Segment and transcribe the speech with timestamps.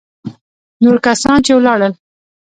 [0.83, 1.93] نور کسان چې ولاړل.